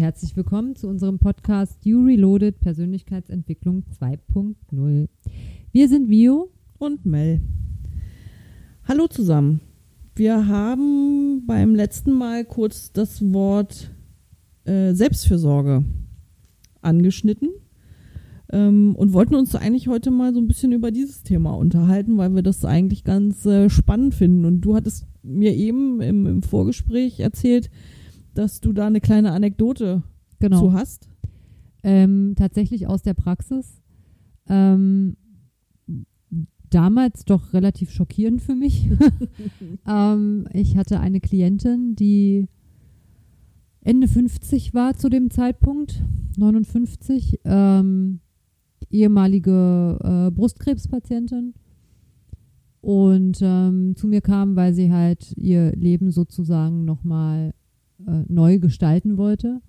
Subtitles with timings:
[0.00, 5.08] Herzlich willkommen zu unserem Podcast You Reloaded Persönlichkeitsentwicklung 2.0.
[5.72, 7.42] Wir sind Vio und Mel.
[8.88, 9.60] Hallo zusammen.
[10.16, 13.90] Wir haben beim letzten Mal kurz das Wort
[14.64, 15.84] äh, Selbstfürsorge
[16.80, 17.50] angeschnitten
[18.50, 22.34] ähm, und wollten uns eigentlich heute mal so ein bisschen über dieses Thema unterhalten, weil
[22.34, 24.46] wir das eigentlich ganz äh, spannend finden.
[24.46, 27.68] Und du hattest mir eben im, im, Vorgespräch erzählt,
[28.34, 30.02] dass du da eine kleine Anekdote
[30.38, 30.60] genau.
[30.60, 31.08] zu hast.
[31.82, 33.80] Ähm, tatsächlich aus der Praxis.
[34.48, 35.16] Ähm,
[36.70, 38.88] damals doch relativ schockierend für mich.
[39.86, 42.48] ähm, ich hatte eine Klientin, die
[43.82, 46.02] Ende 50 war zu dem Zeitpunkt,
[46.36, 48.20] 59, ähm,
[48.90, 51.54] ehemalige äh, Brustkrebspatientin
[52.80, 57.52] und ähm, zu mir kam, weil sie halt ihr Leben sozusagen nochmal
[58.06, 59.60] äh, neu gestalten wollte.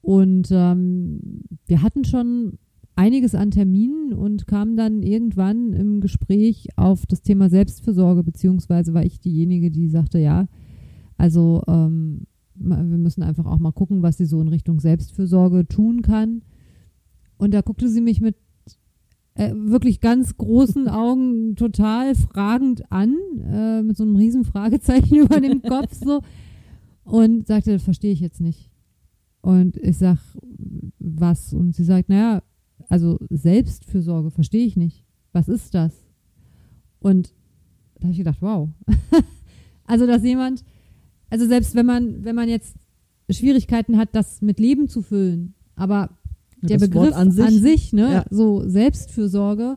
[0.00, 2.58] Und ähm, wir hatten schon
[2.94, 9.04] einiges an Terminen und kamen dann irgendwann im Gespräch auf das Thema Selbstfürsorge, beziehungsweise war
[9.04, 10.46] ich diejenige, die sagte, ja,
[11.18, 16.02] also ähm, wir müssen einfach auch mal gucken, was sie so in Richtung Selbstfürsorge tun
[16.02, 16.42] kann.
[17.36, 18.36] Und da guckte sie mich mit
[19.34, 23.14] äh, wirklich ganz großen Augen total fragend an,
[23.46, 26.20] äh, mit so einem riesen Fragezeichen über dem Kopf so
[27.06, 28.70] und sagte, das verstehe ich jetzt nicht.
[29.40, 30.18] Und ich sag,
[30.98, 31.52] was?
[31.52, 32.42] Und sie sagt, naja,
[32.88, 35.04] also Selbstfürsorge verstehe ich nicht.
[35.32, 35.94] Was ist das?
[36.98, 37.32] Und
[37.94, 38.68] da habe ich gedacht, wow.
[39.84, 40.64] also, dass jemand,
[41.30, 42.74] also selbst wenn man, wenn man jetzt
[43.30, 46.10] Schwierigkeiten hat, das mit Leben zu füllen, aber
[46.62, 48.24] der das Begriff an sich, an sich ne, ja.
[48.30, 49.76] so Selbstfürsorge,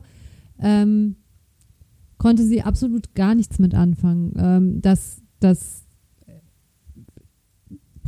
[0.58, 1.16] ähm,
[2.18, 4.32] konnte sie absolut gar nichts mit anfangen.
[4.36, 5.79] Ähm, das, das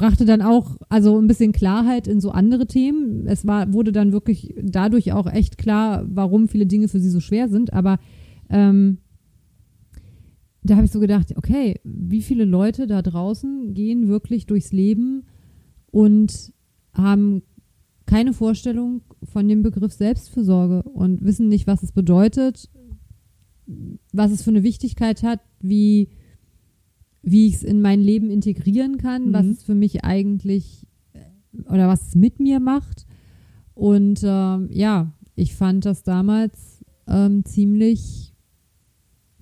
[0.03, 3.29] brachte dann auch also ein bisschen Klarheit in so andere Themen.
[3.29, 7.21] Es war, wurde dann wirklich dadurch auch echt klar, warum viele Dinge für sie so
[7.21, 7.73] schwer sind.
[7.73, 8.01] Aber
[8.51, 8.99] ähm,
[10.65, 15.23] da habe ich so gedacht, okay, wie viele Leute da draußen gehen wirklich durchs Leben
[15.93, 16.53] und
[16.93, 17.43] haben
[18.05, 22.69] keine Vorstellung von dem Begriff Selbstfürsorge und wissen nicht, was es bedeutet,
[24.13, 26.09] was es für eine Wichtigkeit hat, wie,
[27.23, 29.33] wie ich es in mein Leben integrieren kann, mhm.
[29.33, 30.87] was es für mich eigentlich
[31.69, 33.07] oder was es mit mir macht.
[33.75, 38.35] Und ähm, ja, ich fand das damals ähm, ziemlich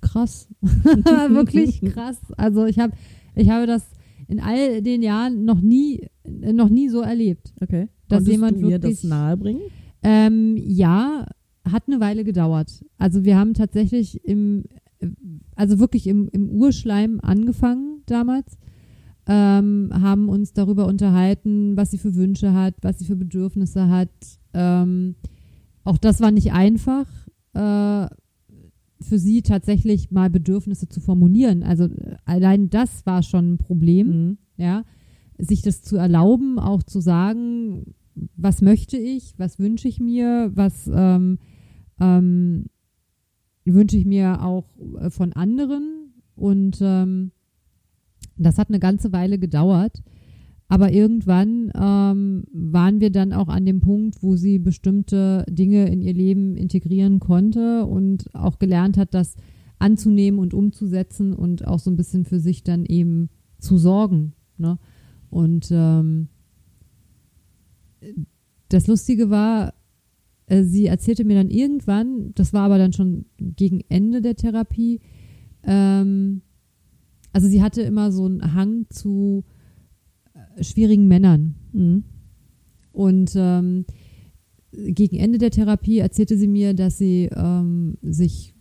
[0.01, 0.49] krass.
[0.63, 2.19] Wirklich krass.
[2.37, 2.93] Also ich habe
[3.35, 3.85] ich habe das
[4.29, 7.53] in all den Jahren noch nie noch nie so erlebt.
[7.61, 9.63] Okay dass Konntest jemand du mir wirklich, das nahebringen?
[10.03, 11.27] Ähm, ja,
[11.65, 12.85] hat eine Weile gedauert.
[12.99, 14.65] Also wir haben tatsächlich im,
[15.55, 18.59] also wirklich im, im Urschleim angefangen damals,
[19.27, 24.10] ähm, haben uns darüber unterhalten, was sie für Wünsche hat, was sie für Bedürfnisse hat.
[24.55, 25.15] Ähm,
[25.84, 27.06] auch das war nicht einfach,
[27.55, 28.06] äh,
[29.03, 31.62] für sie tatsächlich mal Bedürfnisse zu formulieren.
[31.62, 31.89] Also
[32.25, 34.39] allein das war schon ein Problem, mhm.
[34.56, 34.84] ja,
[35.39, 37.94] sich das zu erlauben, auch zu sagen,
[38.37, 41.39] was möchte ich, was wünsche ich mir, was ähm,
[41.99, 42.66] ähm,
[43.65, 44.66] wünsche ich mir auch
[45.00, 46.12] äh, von anderen.
[46.34, 47.32] Und ähm,
[48.37, 50.03] das hat eine ganze Weile gedauert.
[50.69, 56.00] Aber irgendwann ähm, waren wir dann auch an dem Punkt, wo sie bestimmte Dinge in
[56.00, 59.34] ihr Leben integrieren konnte und auch gelernt hat, das
[59.81, 64.34] anzunehmen und umzusetzen und auch so ein bisschen für sich dann eben zu sorgen.
[64.59, 64.78] Ne?
[65.28, 66.28] Und ähm,
[68.69, 69.75] das Lustige war,
[70.50, 75.00] äh, sie erzählte mir dann irgendwann, das war aber dann schon gegen Ende der Therapie,
[75.62, 76.43] ähm,
[77.33, 79.44] also sie hatte immer so einen Hang zu
[80.34, 81.54] äh, schwierigen Männern.
[81.72, 82.04] Mhm.
[82.92, 83.84] Und ähm,
[84.72, 88.57] gegen Ende der Therapie erzählte sie mir, dass sie ähm, sich,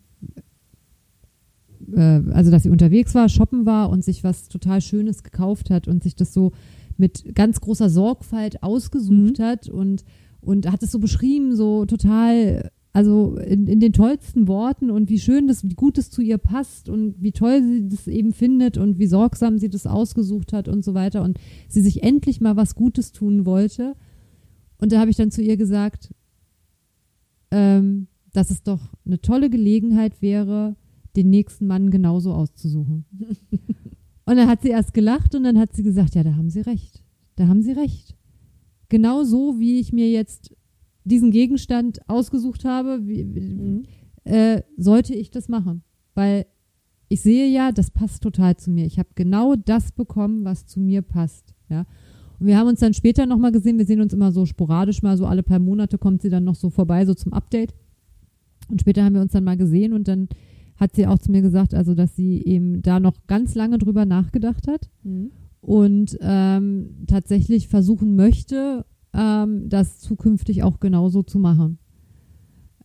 [1.91, 5.87] äh, also dass sie unterwegs war, shoppen war und sich was total Schönes gekauft hat
[5.87, 6.51] und sich das so
[6.97, 9.43] mit ganz großer Sorgfalt ausgesucht mhm.
[9.43, 10.03] hat und,
[10.41, 15.19] und hat es so beschrieben, so total, also in, in den tollsten Worten und wie
[15.19, 18.77] schön das, wie gut es zu ihr passt und wie toll sie das eben findet
[18.77, 22.55] und wie sorgsam sie das ausgesucht hat und so weiter und sie sich endlich mal
[22.55, 23.95] was Gutes tun wollte.
[24.77, 26.13] Und da habe ich dann zu ihr gesagt,
[27.51, 30.75] ähm, dass es doch eine tolle Gelegenheit wäre,
[31.15, 33.05] den nächsten Mann genauso auszusuchen.
[34.29, 36.61] Und dann hat sie erst gelacht und dann hat sie gesagt, ja, da haben Sie
[36.61, 37.03] recht.
[37.35, 38.15] Da haben Sie recht.
[38.89, 40.55] Genau so, wie ich mir jetzt
[41.03, 43.83] diesen Gegenstand ausgesucht habe, wie, mhm.
[44.23, 45.83] äh, sollte ich das machen.
[46.15, 46.45] Weil
[47.07, 48.85] ich sehe ja, das passt total zu mir.
[48.85, 51.55] Ich habe genau das bekommen, was zu mir passt.
[51.69, 51.85] Ja.
[52.39, 53.77] Und wir haben uns dann später nochmal gesehen.
[53.77, 56.55] Wir sehen uns immer so sporadisch mal, so alle paar Monate kommt sie dann noch
[56.55, 57.73] so vorbei, so zum Update.
[58.69, 60.29] Und später haben wir uns dann mal gesehen und dann
[60.75, 64.05] hat sie auch zu mir gesagt, also dass sie eben da noch ganz lange drüber
[64.05, 65.31] nachgedacht hat Mhm.
[65.61, 71.79] Und ähm, tatsächlich versuchen möchte, ähm, das zukünftig auch genauso zu machen.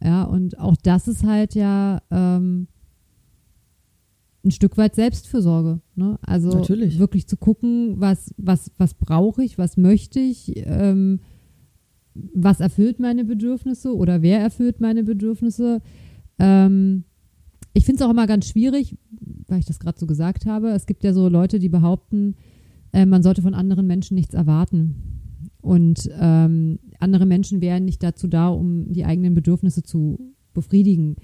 [0.02, 2.68] Ja, und auch das ist halt ja ähm,
[4.44, 5.80] ein Stück weit Selbstfürsorge.
[5.94, 6.18] Ne?
[6.22, 6.98] Also Natürlich.
[6.98, 11.20] wirklich zu gucken, was, was, was brauche ich, was möchte ich, ähm,
[12.14, 15.80] was erfüllt meine Bedürfnisse oder wer erfüllt meine Bedürfnisse.
[16.38, 17.04] Ähm,
[17.72, 18.96] ich finde es auch immer ganz schwierig,
[19.48, 20.68] weil ich das gerade so gesagt habe.
[20.68, 22.36] Es gibt ja so Leute, die behaupten,
[22.94, 25.50] äh, man sollte von anderen Menschen nichts erwarten.
[25.60, 31.16] Und ähm, andere Menschen wären nicht dazu da, um die eigenen Bedürfnisse zu befriedigen.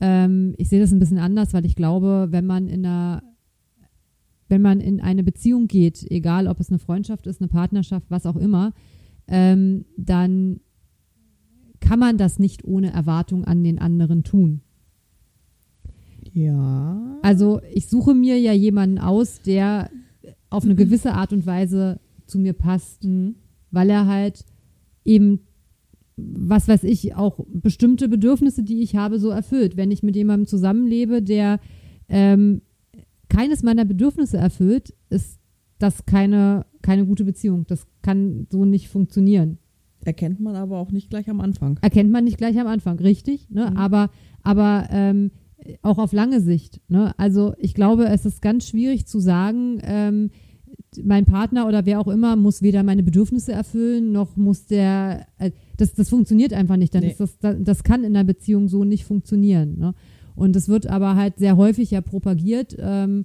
[0.00, 3.22] Ähm, ich sehe das ein bisschen anders, weil ich glaube, wenn man in einer
[4.48, 8.26] wenn man in eine Beziehung geht, egal ob es eine Freundschaft ist, eine Partnerschaft, was
[8.26, 8.72] auch immer,
[9.26, 10.60] ähm, dann
[11.80, 14.60] kann man das nicht ohne Erwartung an den anderen tun.
[16.32, 17.18] Ja.
[17.22, 19.90] Also ich suche mir ja jemanden aus, der
[20.50, 23.36] auf eine gewisse Art und Weise zu mir passt, Mhm.
[23.70, 24.44] weil er halt
[25.04, 25.40] eben,
[26.16, 29.76] was weiß ich, auch bestimmte Bedürfnisse, die ich habe, so erfüllt.
[29.76, 31.60] Wenn ich mit jemandem zusammenlebe, der
[32.08, 32.62] ähm,
[33.28, 35.40] keines meiner Bedürfnisse erfüllt, ist
[35.78, 37.66] das keine, keine gute Beziehung.
[37.66, 39.58] Das kann so nicht funktionieren.
[40.04, 41.78] Erkennt man aber auch nicht gleich am Anfang.
[41.82, 43.50] Erkennt man nicht gleich am Anfang, richtig?
[43.50, 43.70] Ne?
[43.70, 43.76] Mhm.
[43.76, 44.10] Aber,
[44.42, 45.32] aber ähm,
[45.82, 46.80] auch auf lange Sicht.
[46.88, 47.12] Ne?
[47.18, 50.30] Also ich glaube, es ist ganz schwierig zu sagen, ähm,
[51.02, 55.50] mein Partner oder wer auch immer muss weder meine Bedürfnisse erfüllen, noch muss der, äh,
[55.76, 56.94] das, das funktioniert einfach nicht.
[56.94, 57.10] Dann Nee.
[57.10, 59.78] ist das, das, das kann in einer Beziehung so nicht funktionieren.
[59.78, 59.94] Ne?
[60.34, 63.24] Und es wird aber halt sehr häufig ja propagiert, ähm,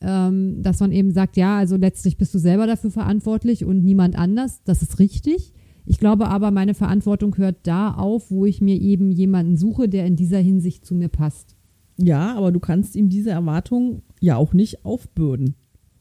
[0.00, 4.16] ähm, dass man eben sagt, ja, also letztlich bist du selber dafür verantwortlich und niemand
[4.16, 4.62] anders.
[4.64, 5.52] Das ist richtig.
[5.86, 10.06] Ich glaube aber, meine Verantwortung hört da auf, wo ich mir eben jemanden suche, der
[10.06, 11.56] in dieser Hinsicht zu mir passt.
[12.00, 15.54] Ja, aber du kannst ihm diese Erwartung ja auch nicht aufbürden.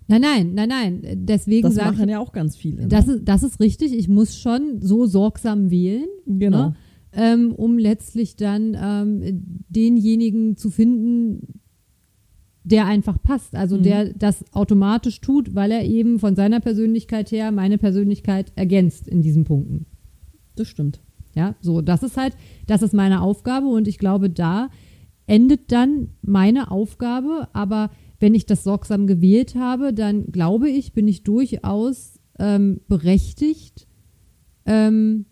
[0.07, 1.01] Nein, nein, nein, nein.
[1.25, 2.83] Deswegen Das machen ich, ja auch ganz viele.
[2.83, 2.87] Ne?
[2.87, 3.93] das ist, das ist richtig.
[3.93, 6.69] Ich muss schon so sorgsam wählen, genau.
[6.69, 6.75] ne?
[7.11, 11.59] ähm, um letztlich dann ähm, denjenigen zu finden,
[12.63, 13.55] der einfach passt.
[13.55, 13.83] Also Mhm.
[13.83, 19.21] der das automatisch tut, weil er eben von seiner Persönlichkeit her meine Persönlichkeit ergänzt in
[19.21, 19.87] diesen Punkten.
[20.55, 21.01] Das stimmt.
[21.35, 22.33] Ja, so, das ist halt,
[22.65, 24.69] das ist meine Aufgabe und ich glaube, da
[25.27, 27.47] endet dann meine Aufgabe.
[27.53, 33.87] Aber wenn ich das sorgsam gewählt habe, dann glaube ich, bin ich durchaus ähm, berechtigt.
[34.65, 35.25] Ähm,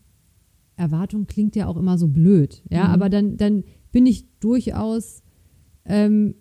[0.76, 2.94] Erwartung klingt ja auch immer so blöd, ja, Mhm.
[2.94, 5.24] aber dann, dann bin ich durchaus
[5.86, 6.36] ähm,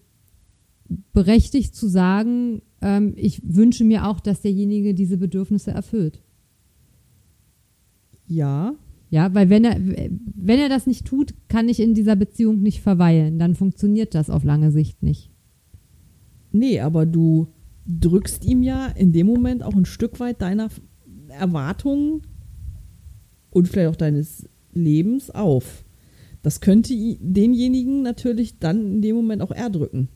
[1.13, 6.23] berechtigt zu sagen, ähm, ich wünsche mir auch, dass derjenige diese Bedürfnisse erfüllt.
[8.27, 8.75] Ja,
[9.11, 12.81] Ja, weil wenn er, wenn er das nicht tut, kann ich in dieser Beziehung nicht
[12.81, 13.39] verweilen.
[13.39, 15.31] Dann funktioniert das auf lange Sicht nicht.
[16.51, 17.49] nee, aber du
[17.87, 20.69] drückst ihm ja in dem Moment auch ein Stück weit deiner
[21.29, 22.23] Erwartungen
[23.51, 25.85] und vielleicht auch deines Lebens auf.
[26.43, 30.09] Das könnte denjenigen natürlich dann in dem Moment auch erdrücken.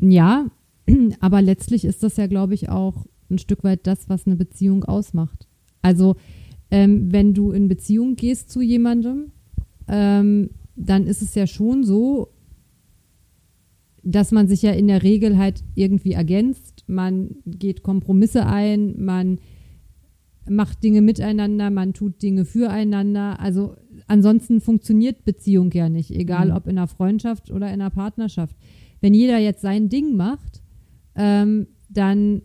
[0.00, 0.46] Ja,
[1.20, 4.84] aber letztlich ist das ja, glaube ich, auch ein Stück weit das, was eine Beziehung
[4.84, 5.48] ausmacht.
[5.82, 6.16] Also,
[6.70, 9.32] ähm, wenn du in Beziehung gehst zu jemandem,
[9.88, 12.28] ähm, dann ist es ja schon so,
[14.02, 16.84] dass man sich ja in der Regel halt irgendwie ergänzt.
[16.86, 19.38] Man geht Kompromisse ein, man
[20.48, 23.38] macht Dinge miteinander, man tut Dinge füreinander.
[23.40, 23.74] Also
[24.06, 26.56] ansonsten funktioniert Beziehung ja nicht, egal Mhm.
[26.56, 28.56] ob in einer Freundschaft oder in einer Partnerschaft.
[29.00, 30.62] Wenn jeder jetzt sein Ding macht,
[31.14, 32.42] ähm, dann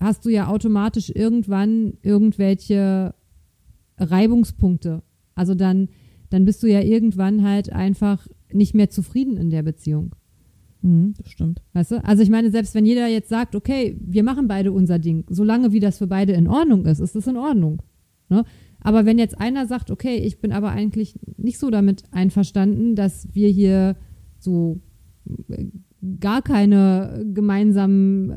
[0.00, 3.14] hast du ja automatisch irgendwann irgendwelche
[3.98, 5.02] Reibungspunkte.
[5.34, 5.88] Also dann,
[6.30, 10.14] dann bist du ja irgendwann halt einfach nicht mehr zufrieden in der Beziehung.
[10.82, 11.62] Mhm, das stimmt.
[11.72, 12.04] Weißt du?
[12.04, 15.72] Also ich meine, selbst wenn jeder jetzt sagt, okay, wir machen beide unser Ding, solange
[15.72, 17.82] wie das für beide in Ordnung ist, ist das in Ordnung.
[18.28, 18.44] Ne?
[18.80, 23.28] Aber wenn jetzt einer sagt, okay, ich bin aber eigentlich nicht so damit einverstanden, dass
[23.34, 23.96] wir hier
[24.38, 24.80] so
[25.48, 25.66] äh,
[26.20, 28.30] gar keine gemeinsamen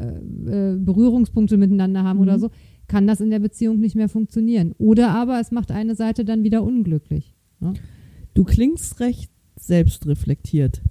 [0.47, 2.23] äh, äh, Berührungspunkte miteinander haben Mhm.
[2.23, 2.49] oder so,
[2.88, 4.74] kann das in der Beziehung nicht mehr funktionieren.
[4.77, 7.36] Oder aber es macht eine Seite dann wieder unglücklich.
[8.34, 10.82] Du klingst recht selbstreflektiert.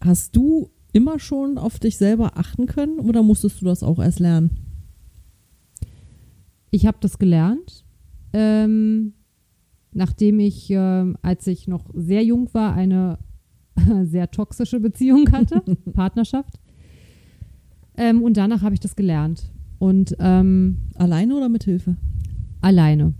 [0.00, 4.20] Hast du immer schon auf dich selber achten können oder musstest du das auch erst
[4.20, 4.50] lernen?
[6.70, 7.84] Ich habe das gelernt,
[8.32, 9.14] ähm,
[9.92, 13.18] nachdem ich, ähm, als ich noch sehr jung war, eine
[14.04, 15.60] sehr toxische Beziehung hatte,
[15.92, 16.58] Partnerschaft.
[17.96, 19.52] Ähm, und danach habe ich das gelernt.
[19.84, 21.96] Und ähm, Alleine oder mit Hilfe?
[22.62, 23.12] alleine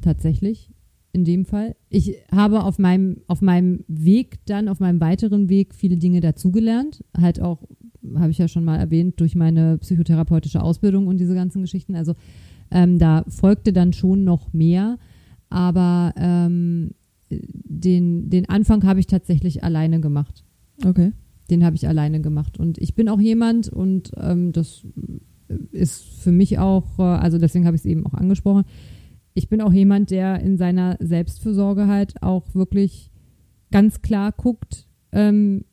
[0.00, 0.72] tatsächlich
[1.12, 1.76] in dem Fall.
[1.90, 7.04] Ich habe auf meinem, auf meinem Weg dann, auf meinem weiteren Weg viele Dinge dazugelernt.
[7.16, 7.62] Halt auch,
[8.16, 11.94] habe ich ja schon mal erwähnt, durch meine psychotherapeutische Ausbildung und diese ganzen Geschichten.
[11.94, 12.14] Also
[12.72, 14.98] ähm, da folgte dann schon noch mehr.
[15.50, 16.94] Aber ähm,
[17.30, 20.44] den, den Anfang habe ich tatsächlich alleine gemacht.
[20.84, 21.12] Okay.
[21.48, 22.58] Den habe ich alleine gemacht.
[22.58, 24.84] Und ich bin auch jemand, und ähm, das
[25.72, 28.64] ist für mich auch, äh, also deswegen habe ich es eben auch angesprochen,
[29.34, 33.10] ich bin auch jemand, der in seiner Selbstfürsorge halt auch wirklich
[33.70, 35.64] ganz klar guckt, ähm,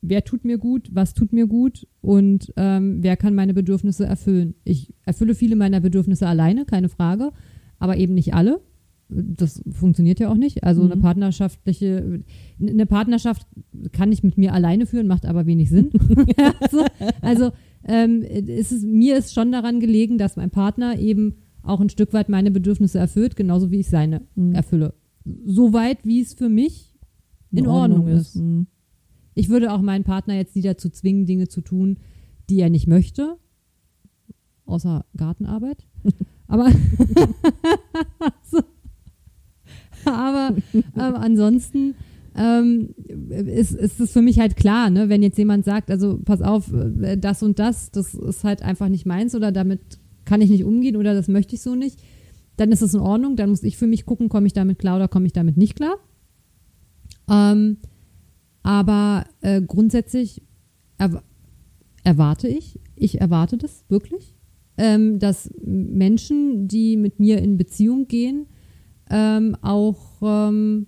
[0.00, 4.54] wer tut mir gut, was tut mir gut und ähm, wer kann meine Bedürfnisse erfüllen.
[4.64, 7.32] Ich erfülle viele meiner Bedürfnisse alleine, keine Frage,
[7.78, 8.60] aber eben nicht alle.
[9.08, 10.62] Das funktioniert ja auch nicht.
[10.64, 10.92] Also Mhm.
[10.92, 12.20] eine partnerschaftliche,
[12.60, 13.46] eine Partnerschaft
[13.92, 15.90] kann ich mit mir alleine führen, macht aber wenig Sinn.
[16.60, 16.84] also
[17.20, 17.50] also
[17.88, 22.12] ähm, ist es, mir ist schon daran gelegen, dass mein Partner eben auch ein Stück
[22.12, 24.54] weit meine Bedürfnisse erfüllt, genauso wie ich seine Mhm.
[24.54, 24.94] erfülle.
[25.44, 26.94] Soweit, wie es für mich
[27.50, 28.36] in, Ordnung, ist.
[28.36, 28.66] Mhm.
[29.34, 31.98] Ich würde auch meinen Partner jetzt nie dazu zwingen, Dinge zu tun,
[32.48, 33.36] die er nicht möchte.
[34.66, 35.86] Außer Gartenarbeit.
[36.46, 36.70] Aber,
[38.50, 38.60] so.
[40.06, 41.94] aber ähm, ansonsten
[42.38, 42.94] ähm,
[43.28, 45.08] ist, ist es für mich halt klar, ne?
[45.08, 48.88] wenn jetzt jemand sagt, also pass auf, äh, das und das, das ist halt einfach
[48.88, 49.80] nicht meins oder damit
[50.24, 52.00] kann ich nicht umgehen oder das möchte ich so nicht,
[52.56, 53.34] dann ist es in Ordnung.
[53.34, 55.74] Dann muss ich für mich gucken, komme ich damit klar oder komme ich damit nicht
[55.74, 55.96] klar.
[57.28, 57.78] Ähm,
[58.62, 60.42] aber äh, grundsätzlich
[60.98, 61.20] erw
[62.04, 64.34] erwarte ich, ich erwarte das wirklich,
[64.78, 68.46] ähm, dass Menschen, die mit mir in Beziehung gehen,
[69.10, 70.86] ähm, auch ähm,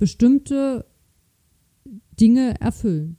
[0.00, 0.84] bestimmte
[2.18, 3.16] Dinge erfüllen.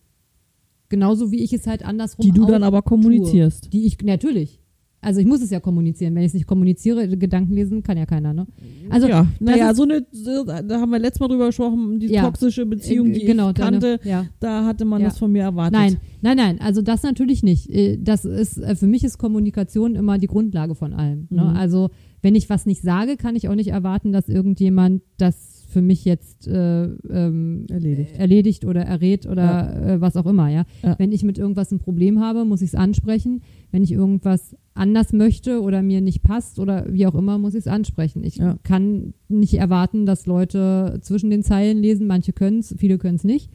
[0.89, 3.71] Genauso wie ich es halt andersrum Die du dann aber kommunizierst.
[3.71, 4.59] die ich, natürlich.
[5.03, 6.13] Also ich muss es ja kommunizieren.
[6.13, 8.45] Wenn ich es nicht kommuniziere, Gedanken lesen kann ja keiner, ne?
[8.91, 12.21] Also ja, naja, so eine, da haben wir letztes Mal drüber gesprochen, die Ja.
[12.23, 14.25] toxische Beziehung, äh, die genau, ich kannte, deine, ja.
[14.39, 15.07] da hatte man Ja.
[15.07, 15.73] das von mir erwartet.
[15.73, 16.61] Nein, nein, nein.
[16.61, 17.67] Also das natürlich nicht.
[17.71, 21.25] Äh, Das ist äh, für mich ist Kommunikation immer die Grundlage von allem.
[21.31, 21.41] Ne?
[21.45, 21.55] Mhm.
[21.57, 21.89] Also
[22.21, 26.05] wenn ich was nicht sage, kann ich auch nicht erwarten, dass irgendjemand das für mich
[26.05, 28.15] jetzt äh, ähm, Erledigt.
[28.17, 30.49] erledigt oder errät oder äh, was auch immer.
[30.49, 30.65] Ja?
[30.83, 30.95] Ja.
[30.99, 33.41] Wenn ich mit irgendwas ein Problem habe, muss ich es ansprechen.
[33.71, 37.61] Wenn ich irgendwas anders möchte oder mir nicht passt oder wie auch immer, muss ich
[37.61, 38.23] es ansprechen.
[38.23, 38.57] Ich Ja.
[38.63, 42.07] kann nicht erwarten, dass Leute zwischen den Zeilen lesen.
[42.07, 43.49] Manche können es, viele können es nicht.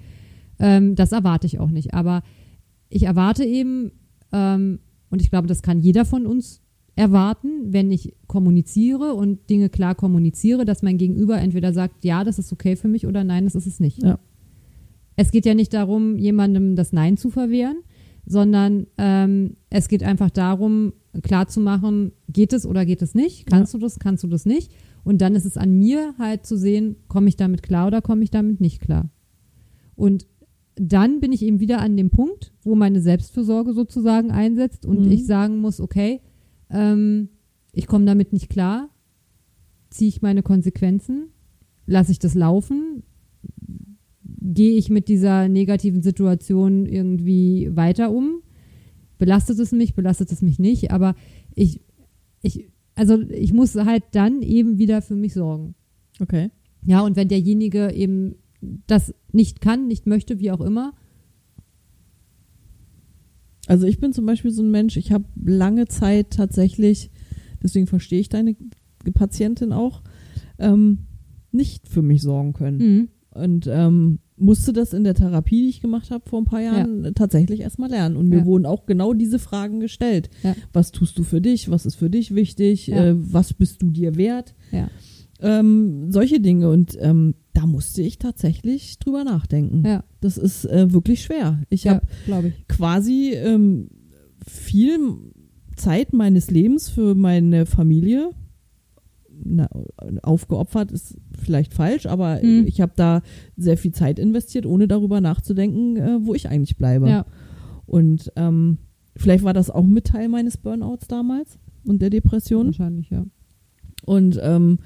[0.58, 1.94] Ähm, das erwarte ich auch nicht.
[1.94, 2.23] Aber
[2.88, 3.92] ich erwarte eben,
[4.32, 4.78] ähm,
[5.11, 6.62] und ich glaube, das kann jeder von uns
[6.96, 12.38] erwarten, wenn ich kommuniziere und Dinge klar kommuniziere, dass mein Gegenüber entweder sagt, ja, das
[12.38, 14.02] ist okay für mich oder nein, das ist es nicht.
[14.02, 14.18] Ja.
[15.14, 17.78] Es geht ja nicht darum, jemandem das Nein zu verwehren,
[18.24, 23.46] sondern ähm, es geht einfach darum, klarzumachen, geht es oder geht es nicht?
[23.46, 24.72] Kannst du das, kannst du das nicht?
[25.04, 28.24] Und dann ist es an mir halt zu sehen, komme ich damit klar oder komme
[28.24, 29.10] ich damit nicht klar?
[29.94, 30.26] Und
[30.74, 35.10] dann bin ich eben wieder an dem Punkt, wo meine Selbstfürsorge sozusagen einsetzt und Mhm.
[35.12, 36.20] ich sagen muss, okay,
[36.70, 37.28] ähm,
[37.73, 38.90] ich komme damit nicht klar,
[39.90, 41.28] ziehe ich meine Konsequenzen,
[41.87, 43.02] lasse ich das laufen,
[44.23, 48.42] gehe ich mit dieser negativen Situation irgendwie weiter um,
[49.18, 51.14] belastet es mich, belastet es mich nicht, aber
[51.54, 51.80] ich,
[52.42, 55.75] ich, also ich muss halt dann eben wieder für mich sorgen.
[56.20, 56.50] Okay.
[56.85, 58.37] Ja, und wenn derjenige eben
[58.87, 60.94] das nicht kann, nicht möchte, wie auch immer,
[63.66, 67.11] Also ich bin zum Beispiel so ein Mensch, ich habe lange Zeit tatsächlich,
[67.62, 68.56] deswegen verstehe ich deine
[69.14, 70.02] Patientin auch,
[70.58, 71.06] ähm,
[71.52, 72.78] nicht für mich sorgen können.
[72.78, 73.08] mhm.
[73.30, 77.12] Und ähm, musste das in der Therapie, die ich gemacht habe vor ein paar Jahren,
[77.14, 78.16] tatsächlich erstmal lernen.
[78.16, 78.44] Und mir Ja.
[78.46, 80.30] wurden auch genau diese Fragen gestellt.
[80.42, 80.54] Ja.
[80.73, 81.70] Was tust du für dich?
[81.70, 82.87] Was ist für dich wichtig?
[82.87, 83.08] Ja.
[83.08, 84.54] Äh, was bist du dir wert?
[84.73, 84.88] Ja.
[85.40, 86.70] Ähm, solche Dinge.
[86.70, 89.82] Und ähm, da musste ich tatsächlich drüber nachdenken.
[89.86, 91.62] ja, Das ist äh, wirklich schwer.
[91.70, 92.06] Ich habe
[92.68, 93.88] quasi ähm,
[94.46, 94.98] viel
[95.76, 98.30] Zeit meines Lebens für meine Familie
[99.44, 99.68] na,
[100.22, 102.64] aufgeopfert ist vielleicht falsch, aber Mhm.
[102.66, 103.20] ich habe da
[103.56, 107.08] sehr viel Zeit investiert, ohne darüber nachzudenken, äh, wo ich eigentlich bleibe.
[107.08, 107.26] Ja,
[107.84, 108.78] Und ähm,
[109.14, 112.66] vielleicht war das auch mit Teil meines Burnouts damals und der Depression.
[112.66, 113.26] wahrscheinlich, ja.
[114.06, 114.78] Und ähm,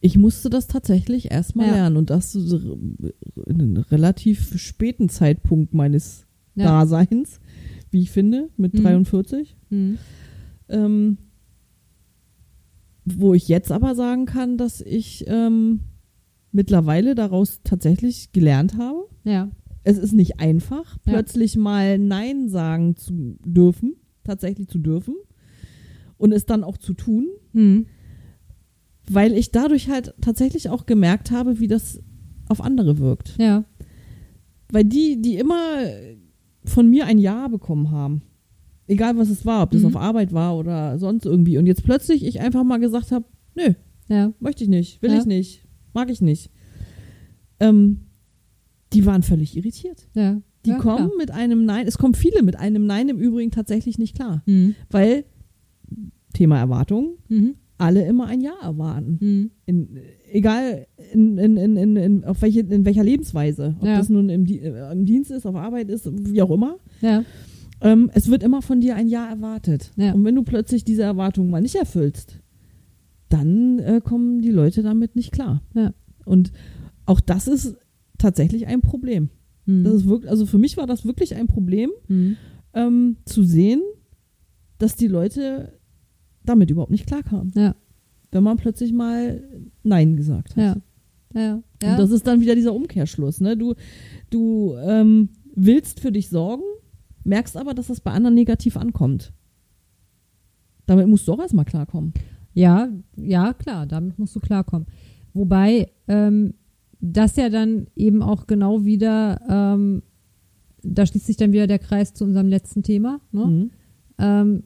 [0.00, 1.72] ich musste das tatsächlich erstmal Ja.
[1.74, 3.12] lernen und das in
[3.46, 6.64] einem relativ späten Zeitpunkt meines Ja.
[6.66, 7.40] Daseins,
[7.90, 8.82] wie ich finde, mit Mhm.
[8.82, 9.56] 43.
[9.70, 9.98] Mhm.
[10.68, 11.18] Ähm,
[13.04, 15.80] wo ich jetzt aber sagen kann, dass ich ähm,
[16.52, 19.06] mittlerweile daraus tatsächlich gelernt habe.
[19.24, 19.50] Ja,
[19.84, 21.12] Es ist nicht einfach, Ja.
[21.14, 25.14] plötzlich mal Nein sagen zu dürfen, tatsächlich zu dürfen.
[26.18, 27.86] und es dann auch zu tun, Mhm.
[29.14, 32.00] Weil ich dadurch halt tatsächlich auch gemerkt habe, wie das
[32.48, 33.36] auf andere wirkt.
[33.38, 33.64] Ja.
[34.70, 35.78] Weil die, die immer
[36.64, 38.22] von mir ein Ja bekommen haben,
[38.86, 39.86] egal was es war, ob das Mhm.
[39.88, 43.24] auf Arbeit war oder sonst irgendwie, und jetzt plötzlich ich einfach mal gesagt habe,
[43.54, 43.74] nö,
[44.08, 44.32] Ja.
[44.40, 45.18] möchte ich nicht, will Ja.
[45.18, 46.50] ich nicht, mag ich nicht.
[47.60, 48.06] Ähm,
[48.92, 50.08] die waren völlig irritiert.
[50.14, 50.40] Ja.
[50.64, 51.10] Die ja, kommen klar.
[51.18, 54.74] mit einem Nein, es kommen viele mit einem Nein im Übrigen tatsächlich nicht klar, Mhm.
[54.90, 55.24] weil
[56.34, 57.54] Thema Erwartungen, Mhm.
[57.78, 59.18] Alle immer ein Ja erwarten.
[59.20, 59.50] Mhm.
[59.66, 59.98] In,
[60.30, 63.76] egal in, in, in, in, in, auf welche, in welcher Lebensweise.
[63.80, 63.96] Ob Ja.
[63.98, 66.76] das nun im, äh, im Dienst ist, auf Arbeit ist, wie auch immer.
[67.00, 67.24] Ja.
[67.80, 69.92] Ähm, es wird immer von dir ein Ja erwartet.
[69.96, 70.12] Ja.
[70.12, 72.40] Und wenn du plötzlich diese Erwartungen mal nicht erfüllst,
[73.28, 75.62] dann äh, kommen die Leute damit nicht klar.
[76.24, 76.52] Und
[77.06, 77.76] auch das ist
[78.16, 79.30] tatsächlich ein Problem.
[79.66, 79.84] Mhm.
[79.84, 82.36] Das ist wirklich, also für mich war das wirklich ein Problem, Mhm.
[82.74, 83.82] ähm, zu sehen,
[84.78, 85.77] dass die Leute
[86.48, 87.52] damit überhaupt nicht klarkamen.
[87.54, 87.74] Ja.
[88.30, 89.42] Wenn man plötzlich mal
[89.82, 90.62] Nein gesagt hat.
[90.62, 90.76] Ja.
[91.34, 91.62] Ja.
[91.82, 91.90] Ja.
[91.92, 93.40] Und das ist dann wieder dieser Umkehrschluss.
[93.40, 93.56] Ne?
[93.56, 93.74] Du,
[94.30, 96.62] du ähm, willst für dich sorgen,
[97.24, 99.32] merkst aber, dass das bei anderen negativ ankommt.
[100.86, 102.14] Damit musst du auch erstmal klarkommen.
[102.54, 104.86] Ja, ja, klar, damit musst du klarkommen.
[105.34, 106.54] Wobei ähm,
[107.00, 110.02] das ja dann eben auch genau wieder, ähm,
[110.82, 113.46] da schließt sich dann wieder der Kreis zu unserem letzten Thema, ne?
[113.46, 113.70] Mhm.
[114.18, 114.62] ähm,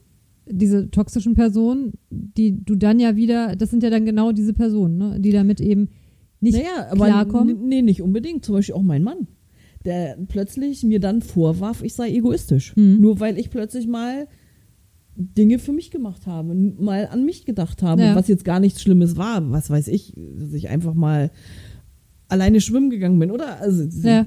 [0.49, 4.97] diese toxischen Personen, die du dann ja wieder, das sind ja dann genau diese Personen,
[4.99, 5.21] ne?
[5.21, 5.89] die damit eben
[6.41, 7.69] nicht naja, aber klarkommen.
[7.69, 8.45] nee, nicht unbedingt.
[8.45, 9.29] Zum Beispiel auch mein Mann,
[9.85, 12.75] der plötzlich mir dann vorwarf, ich sei egoistisch.
[12.77, 13.01] Mhm.
[13.01, 14.27] Nur weil ich plötzlich mal
[15.15, 18.17] Dinge für mich gemacht habe, mal an mich gedacht habe, Ja.
[18.17, 19.49] was jetzt gar nichts Schlimmes war.
[19.53, 21.31] Was weiß ich, dass ich einfach mal
[22.29, 24.25] alleine schwimmen gegangen bin oder also Ja.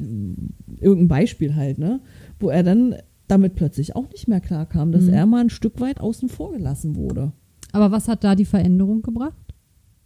[0.80, 2.02] irgendein Beispiel halt, ne,
[2.40, 2.96] wo er dann
[3.28, 5.14] damit plötzlich auch nicht mehr klarkam, dass Mhm.
[5.14, 7.32] er mal ein Stück weit außen vor gelassen wurde.
[7.72, 9.54] Aber was hat da die Veränderung gebracht?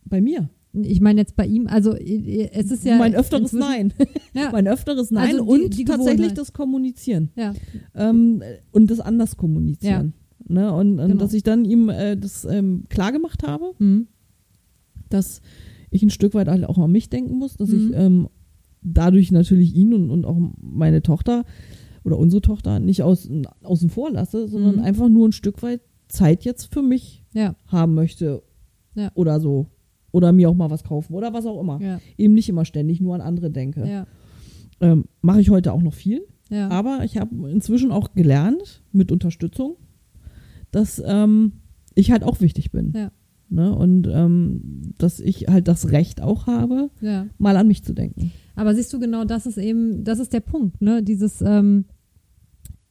[0.06, 0.50] Bei mir.
[0.74, 2.98] Ich meine jetzt bei ihm, also äh, es ist ja.
[2.98, 3.92] mein öfteres Nein.
[4.34, 7.30] Ja, mein öfteres Nein Also die- und die tatsächlich das Kommunizieren.
[7.36, 7.54] ja,
[7.96, 10.14] ähm, und das anders kommunizieren.
[10.48, 10.72] Ne?
[10.72, 11.20] Und, und Genau.
[11.20, 14.08] dass ich dann ihm äh, das ähm, klar gemacht habe, mhm.
[15.10, 15.42] dass
[15.92, 17.76] ich ein Stück weit auch an mich denken muss, dass Mhm.
[17.76, 18.28] ich ähm,
[18.82, 21.46] dadurch natürlich ihn und, und auch meine Tochter
[22.04, 23.30] oder unsere Tochter nicht aus,
[23.64, 24.84] außen vor lasse, sondern Mhm.
[24.84, 28.42] einfach nur ein Stück weit Zeit jetzt für mich ja, haben möchte
[28.96, 29.12] Ja.
[29.16, 29.68] oder so.
[30.12, 31.80] Oder mir auch mal was kaufen oder was auch immer.
[31.82, 33.88] ja, Eben nicht immer ständig nur an andere denke.
[33.88, 34.08] ja,
[34.82, 36.26] Ähm, Mache ich heute auch noch viel.
[36.50, 36.68] ja.
[36.70, 39.76] Aber ich habe inzwischen auch gelernt, mit Unterstützung,
[40.72, 41.54] dass ähm,
[41.96, 42.94] ich halt auch wichtig bin.
[43.50, 43.76] Ne?
[43.76, 47.28] Und ähm, dass ich halt das Recht auch habe, ja.
[47.38, 48.32] mal an mich zu denken.
[48.56, 51.02] Aber siehst du, genau das ist eben, das ist der Punkt, ne?
[51.02, 51.86] Dieses ähm,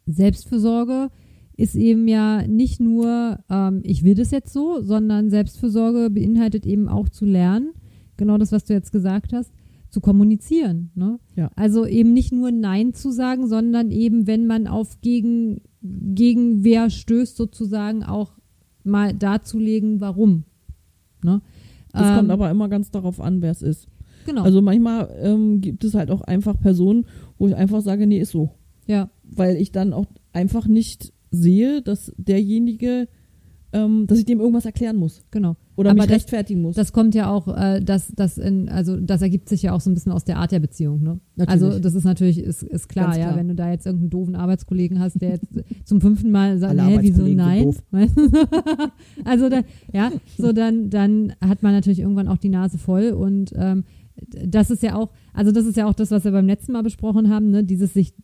[0.06, 1.10] Selbstfürsorge
[1.56, 6.88] ist eben ja nicht nur, ähm, ich will das jetzt so, sondern Selbstfürsorge beinhaltet eben
[6.88, 7.72] auch zu lernen,
[8.16, 9.52] genau das, was du jetzt gesagt hast,
[9.90, 10.90] zu kommunizieren.
[10.94, 11.18] Ne?
[11.34, 11.50] Ja.
[11.56, 17.36] Also eben nicht nur Nein zu sagen, sondern eben, wenn man auf gegen, Gegenwehr stößt,
[17.36, 18.37] sozusagen auch
[18.88, 20.44] mal darzulegen, warum.
[21.22, 21.40] Ne?
[21.92, 23.88] Das Ähm, kommt aber immer ganz darauf an, wer es ist.
[24.26, 24.42] Genau.
[24.42, 27.06] Also manchmal ähm, gibt es halt auch einfach Personen,
[27.38, 28.50] wo ich einfach sage, nee, ist so.
[28.86, 33.08] ja, Weil ich dann auch einfach nicht sehe, dass derjenige,
[33.72, 35.22] ähm, dass ich dem irgendwas erklären muss.
[35.30, 35.56] genau.
[35.78, 36.74] Oder Aber mich das- rechtfertigen muss.
[36.74, 39.88] Das kommt ja auch, äh, das, das in, also das ergibt sich ja auch so
[39.90, 41.20] ein bisschen aus der Art der Beziehung, ne?
[41.36, 41.62] Natürlich.
[41.62, 43.36] Also das ist natürlich, ist, ist klar, Ganz ja, klar.
[43.36, 45.46] wenn du da jetzt irgendeinen doofen Arbeitskollegen hast, der jetzt
[45.84, 47.72] zum fünften Mal sagt, Alle hä, wieso nein?
[49.24, 49.62] also da,
[49.92, 53.84] ja, so dann, dann hat man natürlich irgendwann auch die Nase voll und ähm,
[54.44, 56.82] das ist ja auch, also das ist ja auch das, was wir beim letzten Mal
[56.82, 57.62] besprochen haben, ne?
[57.62, 58.14] Dieses sich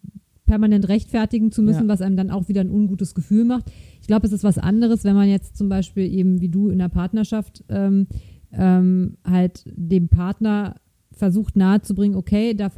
[0.47, 1.89] permanent rechtfertigen zu müssen, Ja.
[1.89, 3.71] was einem dann auch wieder ein ungutes Gefühl macht.
[4.01, 6.79] Ich glaube, es ist was anderes, wenn man jetzt zum Beispiel eben wie du in
[6.79, 8.07] der Partnerschaft ähm,
[8.53, 10.77] ähm, halt dem Partner
[11.13, 12.71] versucht nahezubringen, okay, da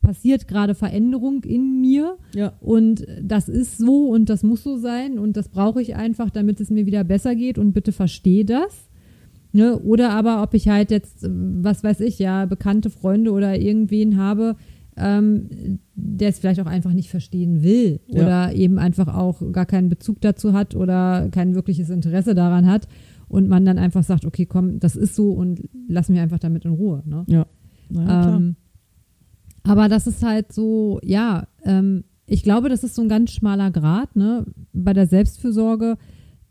[0.00, 2.52] passiert gerade Veränderung in mir ja.
[2.60, 6.60] und das ist so und das muss so sein und das brauche ich einfach, damit
[6.60, 8.88] es mir wieder besser geht und bitte verstehe das.
[9.52, 9.78] Ne?
[9.78, 14.56] Oder aber ob ich halt jetzt, was weiß ich, ja, bekannte Freunde oder irgendwen habe,
[14.96, 18.22] ähm, der es vielleicht auch einfach nicht verstehen will Ja.
[18.22, 22.88] oder eben einfach auch gar keinen Bezug dazu hat oder kein wirkliches Interesse daran hat
[23.28, 26.64] und man dann einfach sagt, okay, komm, das ist so und lass mich einfach damit
[26.64, 27.02] in Ruhe.
[27.06, 27.24] Ne?
[27.28, 27.46] Ja.
[27.88, 28.36] Na ja, klar.
[28.36, 28.56] Ähm,
[29.62, 33.70] aber das ist halt so, ja, ähm, ich glaube, das ist so ein ganz schmaler
[33.70, 35.96] Grad, ne, bei der Selbstfürsorge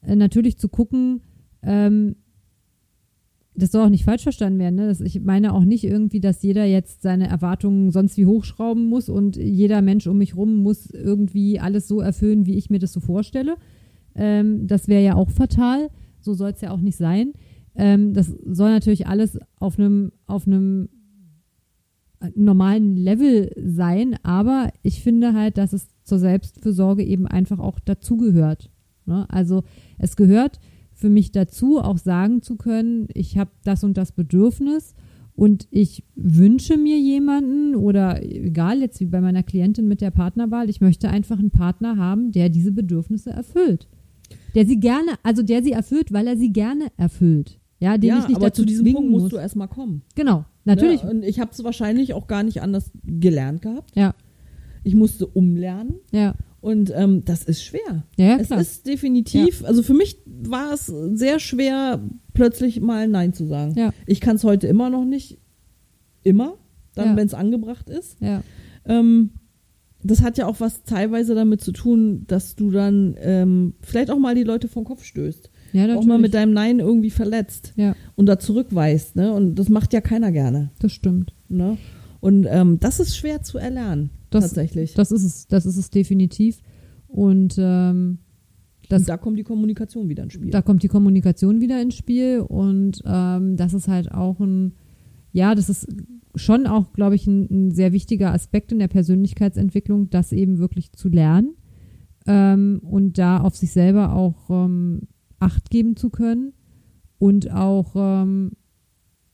[0.01, 1.21] äh, natürlich zu gucken,
[1.63, 2.15] ähm,
[3.59, 4.95] das soll auch nicht falsch verstanden werden, ne?
[5.03, 9.35] Ich meine auch nicht irgendwie, dass jeder jetzt seine Erwartungen sonst wie hochschrauben muss und
[9.35, 12.99] jeder Mensch um mich rum muss irgendwie alles so erfüllen, wie ich mir das so
[12.99, 13.55] vorstelle.
[14.15, 15.89] Ähm, das wäre ja auch fatal.
[16.21, 17.33] So soll es ja auch nicht sein.
[17.75, 20.45] Ähm, das soll natürlich alles auf einem auf
[22.35, 28.69] normalen Level sein, aber ich finde halt, dass es zur Selbstfürsorge eben einfach auch dazugehört.
[29.05, 29.25] Ne?
[29.29, 29.63] Also
[29.97, 30.59] es gehört
[30.99, 34.95] für mich dazu, auch sagen zu können, ich habe das und das Bedürfnis
[35.33, 40.69] und ich wünsche mir jemanden oder egal jetzt wie bei meiner Klientin mit der Partnerwahl,
[40.69, 43.87] ich möchte einfach einen Partner haben, der diese Bedürfnisse erfüllt.
[44.55, 47.61] Der sie gerne, also der sie erfüllt, weil er sie gerne erfüllt.
[47.79, 49.31] Ja, den ja, ich nicht aber dazu zu diesem Punkt musst muss.
[49.31, 50.01] du erstmal kommen.
[50.15, 51.03] Genau, natürlich.
[51.03, 51.11] Ne?
[51.11, 53.95] Und ich habe es wahrscheinlich auch gar nicht anders gelernt gehabt.
[53.95, 54.15] Ja,
[54.83, 58.03] Ich musste umlernen ja, und ähm, das ist schwer.
[58.17, 62.01] ja, ja es ist definitiv, also für mich war es sehr schwer,
[62.33, 63.73] plötzlich mal Nein zu sagen.
[63.77, 63.91] Ja.
[64.05, 65.37] Ich kann es heute immer noch nicht,
[66.23, 66.55] immer,
[66.95, 67.15] dann Ja.
[67.15, 68.17] wenn es angebracht ist.
[68.21, 68.43] ja,
[68.85, 69.31] Ähm,
[70.01, 74.17] das hat ja auch was teilweise damit zu tun, dass du dann ähm, vielleicht auch
[74.19, 75.49] mal die Leute vom Kopf stößt.
[75.73, 79.17] ja, Auch mal mit deinem Nein irgendwie verletzt ja, und da zurückweist.
[79.17, 79.33] Ne?
[79.33, 80.71] Und das macht ja keiner gerne.
[80.79, 81.33] das stimmt.
[81.49, 81.77] Ne?
[82.21, 84.93] Und ähm, das ist schwer zu erlernen, Das- tatsächlich.
[84.93, 86.61] Das ist es, das ist es definitiv.
[87.07, 88.19] Und ähm,
[88.89, 90.49] das, und da kommt die Kommunikation wieder ins Spiel.
[90.51, 94.73] da kommt die Kommunikation wieder ins Spiel und ähm, das ist halt auch ein,
[95.31, 95.87] ja, das ist
[96.35, 100.91] schon auch, glaube ich, ein, ein sehr wichtiger Aspekt in der Persönlichkeitsentwicklung, das eben wirklich
[100.91, 101.53] zu lernen
[102.27, 105.01] ähm, und da auf sich selber auch ähm,
[105.39, 106.53] Acht geben zu können
[107.17, 108.51] und auch, ähm,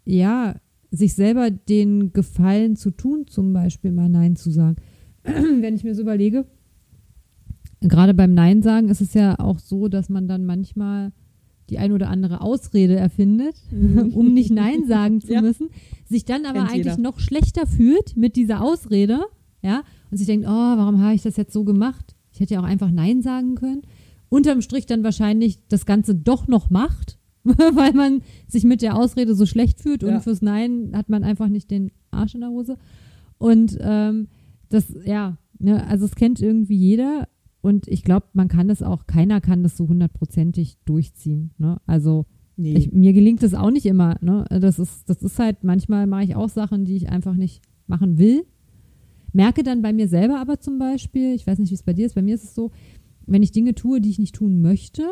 [0.06, 0.56] ja,
[0.96, 4.78] sich selber den Gefallen zu tun, zum Beispiel mal Nein zu sagen.
[5.24, 6.46] Wenn ich mir so überlege,
[7.82, 11.12] gerade beim Nein sagen ist es ja auch so, dass man dann manchmal
[11.70, 15.42] die ein oder andere Ausrede erfindet, um nicht Nein sagen zu Ja.
[15.42, 15.70] müssen,
[16.08, 16.98] sich dann aber Kennt eigentlich jeder.
[17.02, 19.22] noch schlechter fühlt mit dieser Ausrede,
[19.64, 19.82] ja,
[20.12, 22.16] und sich denkt, oh, warum habe ich das jetzt so gemacht?
[22.32, 23.82] Ich hätte ja auch einfach Nein sagen können.
[24.30, 27.18] Unterm Strich dann wahrscheinlich das Ganze doch noch macht,
[27.74, 30.20] weil man sich mit der Ausrede so schlecht fühlt und Ja.
[30.20, 32.78] fürs Nein hat man einfach nicht den Arsch in der Hose.
[33.38, 34.28] Und ähm,
[34.70, 37.28] das, ja, ne, also es kennt irgendwie jeder
[37.62, 41.52] und ich glaube, man kann das auch, keiner kann das so hundertprozentig durchziehen.
[41.58, 41.80] Ne?
[41.86, 42.26] Also
[42.58, 42.74] nee.
[42.74, 44.18] ich, mir gelingt das auch nicht immer.
[44.22, 44.46] Ne?
[44.50, 48.18] Das, ist, das ist halt, manchmal mache ich auch Sachen, die ich einfach nicht machen
[48.18, 48.46] will.
[49.34, 52.06] Merke dann bei mir selber aber zum Beispiel, ich weiß nicht, wie es bei dir
[52.06, 52.72] ist, bei mir ist es so,
[53.26, 55.04] wenn ich Dinge tue, die ich nicht tun möchte,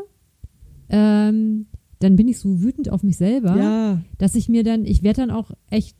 [0.90, 1.66] ähm,
[2.04, 5.22] dann bin ich so wütend auf mich selber ja, dass ich mir dann, ich werde
[5.22, 5.96] dann auch echt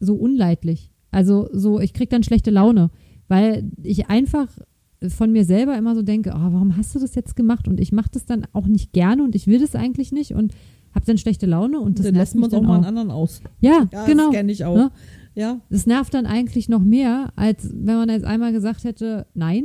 [0.00, 0.90] so unleidlich.
[1.10, 2.90] Also so, ich krieg dann schlechte Laune,
[3.28, 4.48] weil ich einfach
[5.08, 7.68] von mir selber immer so denke, oh, warum hast du das jetzt gemacht?
[7.68, 10.54] Und ich mache das dann auch nicht gerne und ich will das eigentlich nicht und
[10.94, 13.40] habe dann schlechte Laune und das dann nervt lässt man auch mal einen anderen aus.
[13.60, 14.26] Ja, Ja, genau.
[14.26, 14.76] das kenne ich auch.
[14.76, 14.90] Ne?
[15.34, 19.64] Ja, Das nervt dann eigentlich noch mehr, als wenn man jetzt einmal gesagt hätte, nein.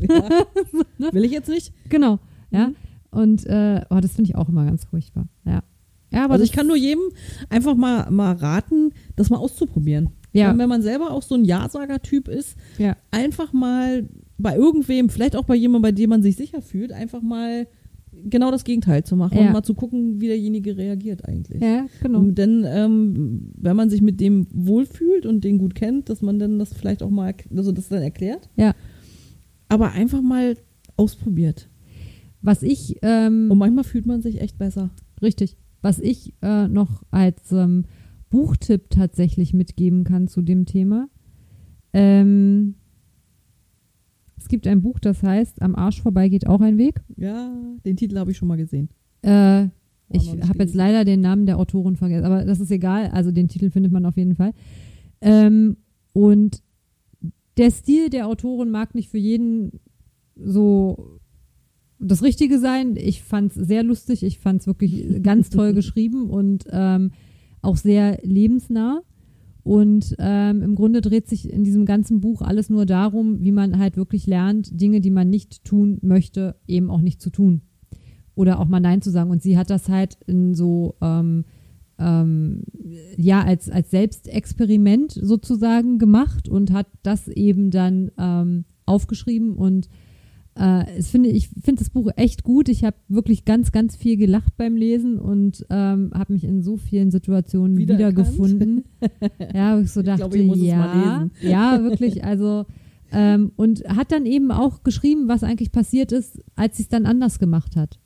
[0.00, 0.28] ja.
[1.12, 1.72] Will ich jetzt nicht.
[1.90, 2.18] Genau.
[2.50, 2.68] Ja.
[2.68, 2.76] Mhm.
[3.12, 5.28] Und äh, oh, das finde ich auch immer ganz furchtbar.
[5.44, 5.62] Ja.
[6.12, 7.04] Ja, aber Also ich kann nur jedem
[7.48, 10.10] einfach mal, mal raten, das mal auszuprobieren.
[10.32, 10.50] Ja.
[10.50, 15.36] Und wenn man selber auch so ein Ja-Sager-Typ ist, ja, einfach mal bei irgendwem, vielleicht
[15.36, 17.66] auch bei jemandem, bei dem man sich sicher fühlt, einfach mal
[18.24, 19.46] genau das Gegenteil zu machen Ja.
[19.46, 21.62] und mal zu gucken, wie derjenige reagiert eigentlich.
[21.62, 22.18] ja, genau.
[22.20, 26.38] Und dann, ähm, wenn man sich mit dem wohlfühlt und den gut kennt, dass man
[26.38, 28.50] dann das vielleicht auch mal, also das dann erklärt.
[28.56, 28.74] Ja.
[29.68, 30.56] Aber einfach mal
[30.96, 31.68] ausprobiert.
[32.42, 34.90] Was ich ähm, Und manchmal fühlt man sich echt besser.
[35.22, 35.56] Richtig.
[35.80, 37.84] Was ich äh, noch als ähm,
[38.30, 41.08] Buchtipp tatsächlich mitgeben kann zu dem Thema.
[41.92, 42.74] Ähm,
[44.36, 47.02] es gibt ein Buch, das heißt Am Arsch vorbei geht auch ein Weg.
[47.16, 48.88] Ja, den Titel habe ich schon mal gesehen.
[49.22, 49.68] Äh,
[50.08, 53.08] ich habe jetzt leider den Namen der Autorin vergessen, aber das ist egal.
[53.08, 54.52] Also den Titel findet man auf jeden Fall.
[55.20, 55.76] Ähm,
[56.12, 56.62] und
[57.56, 59.80] der Stil der Autorin mag nicht für jeden
[60.36, 61.20] so
[62.02, 62.96] das Richtige sein.
[62.96, 64.22] Ich fand es sehr lustig.
[64.22, 67.12] Ich fand es wirklich ganz toll geschrieben und ähm,
[67.62, 69.02] auch sehr lebensnah.
[69.64, 73.78] Und ähm, im Grunde dreht sich in diesem ganzen Buch alles nur darum, wie man
[73.78, 77.62] halt wirklich lernt, Dinge, die man nicht tun möchte, eben auch nicht zu tun.
[78.34, 79.30] Oder auch mal Nein zu sagen.
[79.30, 81.44] Und sie hat das halt in so, ähm,
[81.98, 82.64] ähm,
[83.16, 89.88] ja, als, als Selbstexperiment sozusagen gemacht und hat das eben dann ähm, aufgeschrieben und
[90.54, 92.68] äh, es finde, ich finde das Buch echt gut.
[92.68, 96.76] Ich habe wirklich ganz, ganz viel gelacht beim Lesen und ähm, habe mich in so
[96.76, 98.84] vielen Situationen wiedergefunden.
[99.54, 102.24] ja, wo ich so dachte, glaube, ich ja, ja, wirklich.
[102.24, 102.66] Also
[103.12, 107.06] ähm, und hat dann eben auch geschrieben, was eigentlich passiert ist, als sie es dann
[107.06, 107.98] anders gemacht hat.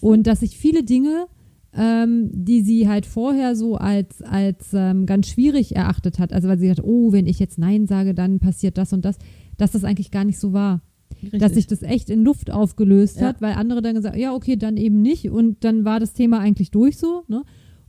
[0.00, 1.26] Und dass sich viele Dinge,
[1.72, 6.58] ähm, die sie halt vorher so als, als ähm, ganz schwierig erachtet hat, also weil
[6.58, 9.18] sie hat, oh, wenn ich jetzt Nein sage, dann passiert das und das,
[9.56, 10.82] dass das eigentlich gar nicht so war.
[11.26, 11.40] Richtig.
[11.40, 13.28] dass sich das echt in Luft aufgelöst Ja.
[13.28, 15.30] hat, weil andere dann gesagt ja, okay, dann eben nicht.
[15.30, 17.24] Und dann war das Thema eigentlich durch so.
[17.28, 17.42] Ne?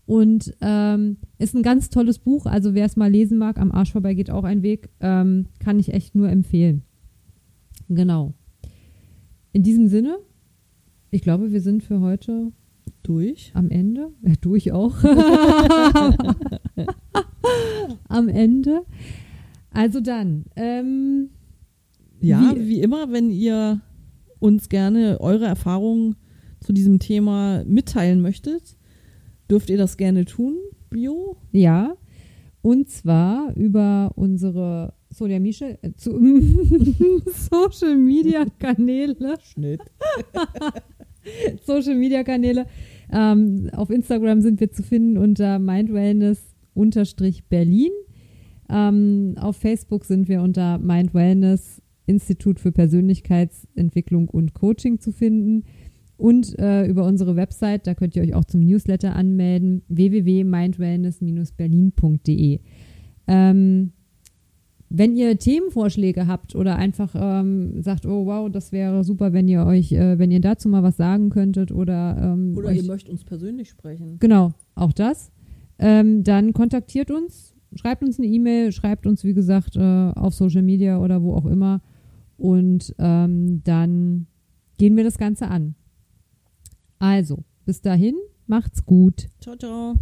[0.06, 2.45] Und ähm, ist ein ganz tolles Buch.
[2.45, 5.80] Also wer es mal lesen mag, am Arsch vorbei geht auch ein Weg, ähm, kann
[5.80, 6.84] ich echt nur empfehlen.
[7.89, 8.34] Genau.
[9.54, 10.17] In diesem Sinne,
[11.12, 12.52] ich glaube, wir sind für heute
[13.04, 13.52] Durch.
[13.54, 14.10] am Ende.
[14.21, 14.95] Ja, durch auch.
[18.08, 18.82] am Ende.
[19.71, 21.30] Also dann, ähm,
[22.28, 23.82] Ja, Wie- wie, immer, wenn ihr
[24.40, 26.16] uns gerne eure Erfahrungen
[26.60, 28.78] zu diesem Thema mitteilen möchtet,
[29.50, 30.56] dürft ihr das gerne tun.
[30.90, 31.38] Bio.
[31.52, 31.96] Ja,
[32.62, 36.12] und zwar über unsere Social Media, äh, zu,
[37.50, 39.38] Social Media Kanäle.
[39.42, 39.82] Schnitt.
[41.66, 42.68] Social Media Kanäle.
[43.12, 47.92] Ähm, auf Instagram sind wir zu finden unter mindwellness-berlin.
[48.70, 55.65] Ähm, auf Facebook sind wir unter Mindwellness Institut für Persönlichkeitsentwicklung und Coaching zu finden.
[56.17, 62.60] Und äh, über unsere Website, da könnt ihr euch auch zum Newsletter anmelden, www.mindwellness-berlin.de.
[63.28, 63.91] Ähm,
[64.89, 69.65] wenn ihr Themenvorschläge habt oder einfach ähm, sagt, oh wow, das wäre super, wenn ihr
[69.65, 73.12] euch, äh, wenn ihr dazu mal was sagen könntet oder, ähm, Oder euch, ihr möchtet
[73.12, 74.17] uns persönlich sprechen.
[74.20, 75.32] genau, auch das,
[75.78, 80.63] ähm, dann kontaktiert uns, schreibt uns eine E-Mail, schreibt uns, wie gesagt, äh, auf Social
[80.63, 81.82] Media oder wo auch immer
[82.38, 84.28] und ähm, dann
[84.78, 85.76] gehen wir das Ganze an.
[87.00, 89.28] Also, bis dahin, macht's gut.
[89.39, 89.95] Ciao, ciao.